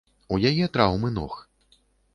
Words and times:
У 0.35 0.39
яе 0.49 0.65
траўмы 0.79 1.15
ног. 1.19 1.33